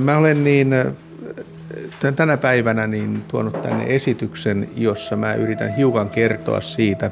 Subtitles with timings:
[0.00, 0.74] Mä olen niin
[2.16, 7.10] tänä päivänä niin tuonut tänne esityksen, jossa mä yritän hiukan kertoa siitä,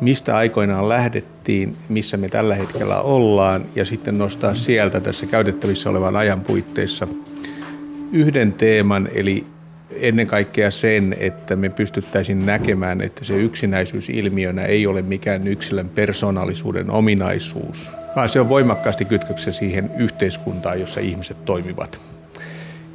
[0.00, 6.16] mistä aikoinaan lähdettiin, missä me tällä hetkellä ollaan ja sitten nostaa sieltä tässä käytettävissä olevan
[6.16, 7.08] ajan puitteissa
[8.12, 9.46] yhden teeman, eli
[10.00, 15.88] ennen kaikkea sen, että me pystyttäisiin näkemään, että se yksinäisyys ilmiönä ei ole mikään yksilön
[15.88, 22.00] persoonallisuuden ominaisuus, vaan se on voimakkaasti kytköksessä siihen yhteiskuntaan, jossa ihmiset toimivat.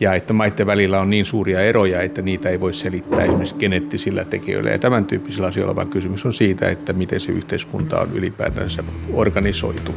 [0.00, 4.24] Ja että maiden välillä on niin suuria eroja, että niitä ei voi selittää esimerkiksi geneettisillä
[4.24, 8.84] tekijöillä ja tämän tyyppisillä asioilla, vaan kysymys on siitä, että miten se yhteiskunta on ylipäätänsä
[9.12, 9.94] organisoitu.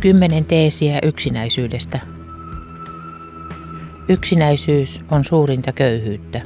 [0.00, 2.15] Kymmenen teesiä yksinäisyydestä.
[4.08, 6.40] Yksinäisyys on suurinta köyhyyttä.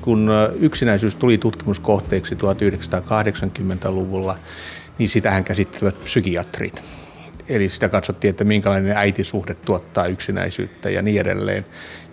[0.00, 0.30] Kun
[0.60, 4.38] yksinäisyys tuli tutkimuskohteeksi 1980-luvulla,
[4.98, 6.82] niin sitähän käsittelevät psykiatrit.
[7.48, 11.66] Eli sitä katsottiin, että minkälainen äitisuhde tuottaa yksinäisyyttä ja niin edelleen.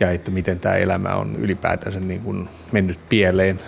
[0.00, 3.60] Ja että miten tämä elämä on ylipäätänsä niin kuin mennyt pieleen.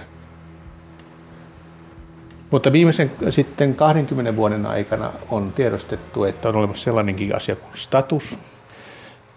[2.50, 8.38] Mutta viimeisen sitten 20 vuoden aikana on tiedostettu, että on olemassa sellainenkin asia kuin status,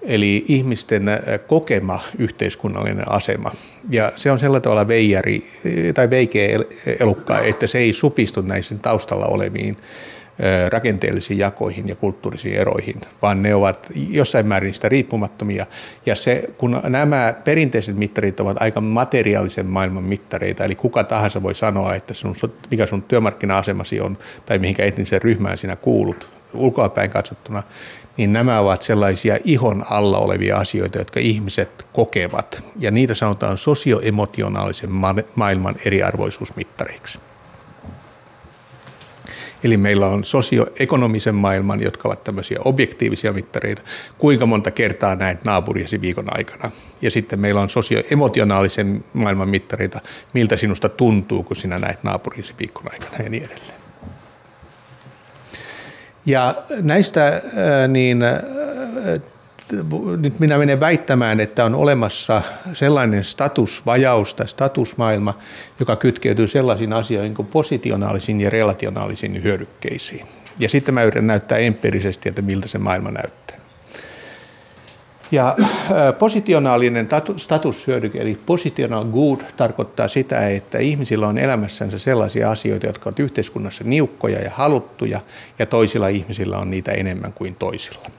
[0.01, 1.05] eli ihmisten
[1.47, 3.51] kokema yhteiskunnallinen asema.
[3.89, 5.43] Ja se on sillä tavalla veijari
[5.93, 6.59] tai veikeä
[6.99, 9.77] elukka, että se ei supistu näihin taustalla oleviin
[10.69, 15.65] rakenteellisiin jakoihin ja kulttuurisiin eroihin, vaan ne ovat jossain määrin sitä riippumattomia.
[16.05, 21.55] Ja se, kun nämä perinteiset mittarit ovat aika materiaalisen maailman mittareita, eli kuka tahansa voi
[21.55, 22.35] sanoa, että sun,
[22.71, 27.63] mikä sun työmarkkina-asemasi on tai mihinkä etniseen ryhmään sinä kuulut ulkoapäin katsottuna,
[28.17, 32.63] niin nämä ovat sellaisia ihon alla olevia asioita, jotka ihmiset kokevat.
[32.79, 34.91] Ja niitä sanotaan sosioemotionaalisen
[35.35, 37.19] maailman eriarvoisuusmittareiksi.
[39.63, 43.81] Eli meillä on sosioekonomisen maailman, jotka ovat tämmöisiä objektiivisia mittareita,
[44.17, 46.71] kuinka monta kertaa näet naapuriasi viikon aikana.
[47.01, 49.99] Ja sitten meillä on sosioemotionaalisen maailman mittareita,
[50.33, 53.79] miltä sinusta tuntuu, kun sinä näet naapuriasi viikon aikana ja niin edelleen.
[56.25, 57.41] Ja näistä
[57.87, 58.19] niin
[60.17, 62.41] nyt minä menen väittämään, että on olemassa
[62.73, 65.33] sellainen statusvajaus tai statusmaailma,
[65.79, 70.25] joka kytkeytyy sellaisiin asioihin kuin positionaalisiin ja relationaalisiin hyödykkeisiin.
[70.59, 73.59] Ja sitten mä yritän näyttää empiirisesti, että miltä se maailma näyttää.
[75.31, 75.55] Ja
[76.19, 77.07] positionaalinen
[77.37, 83.83] statushyödyke, eli positional good, tarkoittaa sitä, että ihmisillä on elämässänsä sellaisia asioita, jotka ovat yhteiskunnassa
[83.83, 85.19] niukkoja ja haluttuja,
[85.59, 88.18] ja toisilla ihmisillä on niitä enemmän kuin toisilla.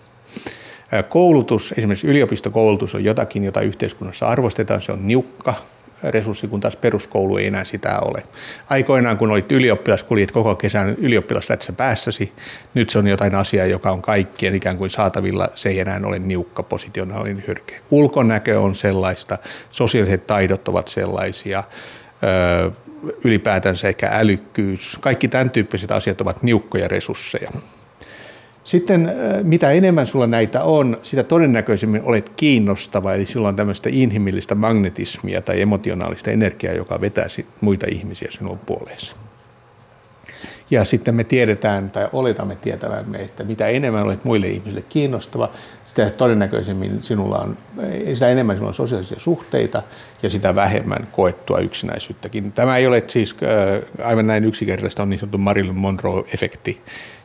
[1.08, 5.54] Koulutus, esimerkiksi yliopistokoulutus on jotakin, jota yhteiskunnassa arvostetaan, se on niukka
[6.02, 8.22] resurssi, kun taas peruskoulu ei enää sitä ole.
[8.70, 12.32] Aikoinaan, kun olit ylioppilas, kuljet koko kesän ylioppilaslätsä päässäsi,
[12.74, 16.18] nyt se on jotain asiaa, joka on kaikkien ikään kuin saatavilla, se ei enää ole
[16.18, 17.80] niukka positionaalinen hyrke.
[17.90, 19.38] Ulkonäkö on sellaista,
[19.70, 21.64] sosiaaliset taidot ovat sellaisia,
[23.24, 27.50] ylipäätänsä ehkä älykkyys, kaikki tämän tyyppiset asiat ovat niukkoja resursseja.
[28.64, 33.88] Sitten äh, mitä enemmän sulla näitä on, sitä todennäköisemmin olet kiinnostava, eli sulla on tämmöistä
[33.92, 37.26] inhimillistä magnetismia tai emotionaalista energiaa, joka vetää
[37.60, 39.14] muita ihmisiä sinun puoleesi.
[40.70, 45.50] Ja sitten me tiedetään tai oletamme tietävämme, että mitä enemmän olet muille ihmisille kiinnostava,
[45.90, 47.56] sitä todennäköisemmin sinulla on,
[48.14, 49.82] sitä enemmän sinulla on sosiaalisia suhteita
[50.22, 52.52] ja sitä vähemmän koettua yksinäisyyttäkin.
[52.52, 56.80] Tämä ei ole siis äh, aivan näin yksinkertaista, on niin sanottu Marilyn Monroe-efekti,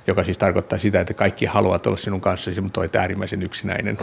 [0.08, 3.98] joka siis tarkoittaa sitä, että kaikki haluavat olla sinun kanssasi, mutta olet äärimmäisen yksinäinen.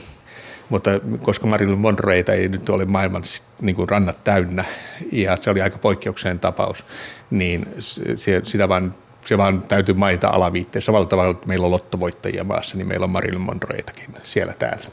[0.69, 0.91] Mutta
[1.23, 3.23] koska Marilyn Monroeita ei nyt ole maailman
[3.61, 4.65] niin kuin rannat täynnä,
[5.13, 6.85] ja se oli aika poikkeuksellinen tapaus,
[7.31, 7.69] niin
[8.17, 8.95] se, sitä vaan
[9.27, 10.87] se vaan täytyy mainita alaviitteessä.
[10.87, 14.85] Samalla tavalla, että meillä on lottovoittajia maassa, niin meillä on Marilyn Monroeitakin siellä täällä.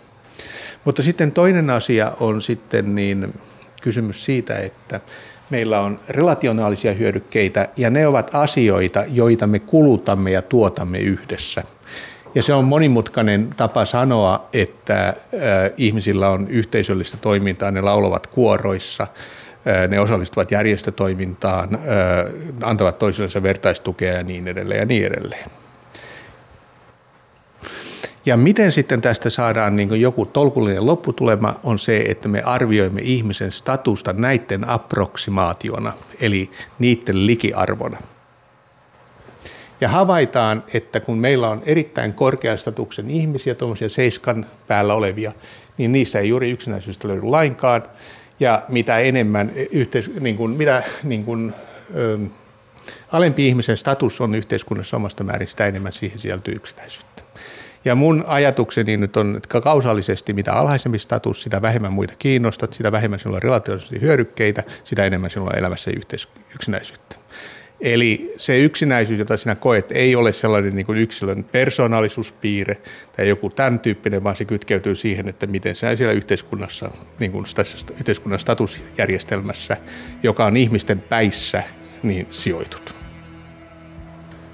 [0.86, 3.34] Mutta sitten toinen asia on sitten niin
[3.82, 5.00] kysymys siitä, että
[5.50, 11.64] meillä on relationaalisia hyödykkeitä ja ne ovat asioita, joita me kulutamme ja tuotamme yhdessä.
[12.36, 15.14] Ja se on monimutkainen tapa sanoa, että
[15.78, 19.08] ihmisillä on yhteisöllistä toimintaa, ne laulavat kuoroissa,
[19.88, 21.70] ne osallistuvat järjestötoimintaan,
[22.64, 25.50] antavat toisillensa vertaistukea ja niin edelleen ja niin edelleen.
[28.26, 33.52] Ja miten sitten tästä saadaan niin joku tolkullinen lopputulema on se, että me arvioimme ihmisen
[33.52, 37.98] statusta näiden approksimaationa, eli niiden likiarvona.
[39.82, 45.32] Ja havaitaan, että kun meillä on erittäin korkean statuksen ihmisiä, tuommoisia seiskan päällä olevia,
[45.78, 47.84] niin niissä ei juuri yksinäisyystä löydy lainkaan.
[48.40, 51.54] Ja mitä enemmän yhteis- niin kuin, mitä, niin kuin,
[51.96, 52.20] ö,
[53.12, 57.24] alempi ihmisen status on yhteiskunnassa omasta määrin, sitä enemmän siihen sisältyy yksinäisyyttä.
[57.86, 62.92] Ja mun ajatukseni nyt on, että kausaalisesti mitä alhaisempi status, sitä vähemmän muita kiinnostat, sitä
[62.92, 67.16] vähemmän sinulla on relatiivisesti hyödykkeitä, sitä enemmän sinulla on elämässä yhteis- yksinäisyyttä.
[67.82, 72.78] Eli se yksinäisyys, jota sinä koet, ei ole sellainen niin kuin yksilön persoonallisuuspiirre
[73.18, 77.46] tai joku tämän tyyppinen, vaan se kytkeytyy siihen, että miten sinä siellä yhteiskunnassa, niin kuin
[77.56, 79.78] tässä yhteiskunnan statusjärjestelmässä,
[80.24, 81.64] joka on ihmisten päissä,
[82.04, 82.99] niin sijoitut.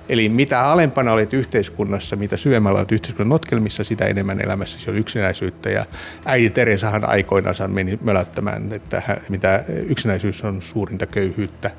[0.09, 5.69] Eli mitä alempana olet yhteiskunnassa, mitä syvemmällä olet yhteiskunnan notkelmissa, sitä enemmän elämässäsi on yksinäisyyttä.
[5.69, 5.85] Ja
[6.25, 11.71] äiti Teresahan aikoinaan meni mölättämään, että mitä yksinäisyys on suurinta köyhyyttä.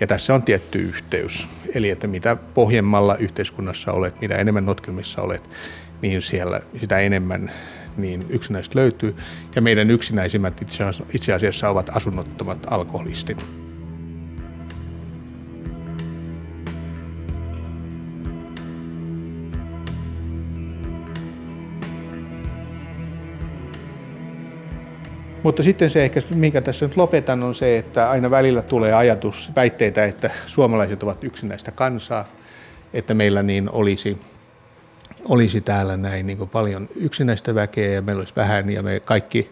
[0.00, 1.48] Ja tässä on tietty yhteys.
[1.74, 5.42] Eli että mitä pohjemmalla yhteiskunnassa olet, mitä enemmän notkelmissa olet,
[6.02, 7.50] niin siellä sitä enemmän
[7.96, 9.16] niin yksinäiset löytyy.
[9.56, 10.62] Ja meidän yksinäisimmät
[11.14, 13.59] itse asiassa ovat asunnottomat alkoholistit.
[25.42, 29.50] Mutta sitten se ehkä, minkä tässä nyt lopetan, on se, että aina välillä tulee ajatus,
[29.56, 32.28] väitteitä, että suomalaiset ovat yksinäistä kansaa,
[32.92, 34.18] että meillä niin olisi,
[35.28, 39.50] olisi täällä näin niin paljon yksinäistä väkeä ja meillä olisi vähän ja me kaikki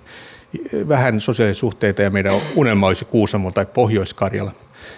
[0.88, 4.52] vähän sosiaalisia suhteita ja meidän unelma olisi Kuusamo tai Pohjois-Karjala,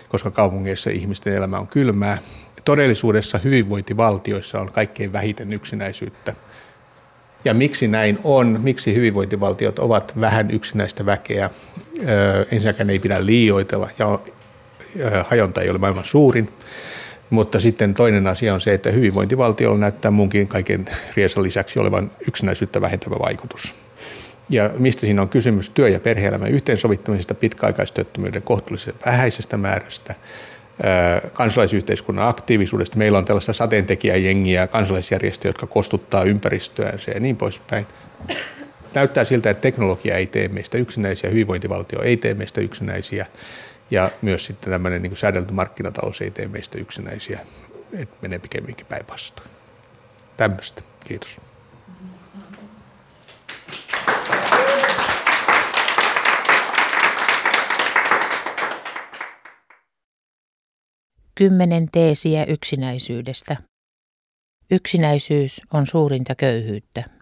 [0.09, 2.19] koska kaupungeissa ihmisten elämä on kylmää.
[2.65, 6.35] Todellisuudessa hyvinvointivaltioissa on kaikkein vähiten yksinäisyyttä
[7.45, 11.51] ja miksi näin on, miksi hyvinvointivaltiot ovat vähän yksinäistä väkeä.
[12.53, 14.19] Ensinnäkään ei pidä liioitella ja
[15.29, 16.53] hajonta ei ole maailman suurin.
[17.31, 22.81] Mutta sitten toinen asia on se, että hyvinvointivaltiolla näyttää munkin kaiken riesan lisäksi olevan yksinäisyyttä
[22.81, 23.75] vähentävä vaikutus.
[24.49, 30.15] Ja mistä siinä on kysymys työ- ja perhe-elämän yhteensovittamisesta, pitkäaikaistyöttömyyden kohtuullisen vähäisestä määrästä,
[31.33, 32.99] kansalaisyhteiskunnan aktiivisuudesta.
[32.99, 37.87] Meillä on tällaista sateentekijäjengiä, kansalaisjärjestöjä, jotka kostuttaa ympäristöään ja niin poispäin.
[38.95, 43.27] Näyttää siltä, että teknologia ei tee meistä yksinäisiä, hyvinvointivaltio ei tee meistä yksinäisiä
[43.91, 47.41] ja myös sitten tämmöinen niin säädelty markkinatalous ei tee meistä yksinäisiä,
[47.93, 49.51] että menee pikemminkin päinvastoin.
[50.37, 50.83] Tämmöistä.
[51.05, 51.50] Kiitos.
[61.41, 63.57] Kymmenen teesiä yksinäisyydestä.
[64.71, 67.20] Yksinäisyys on suurinta köyhyyttä.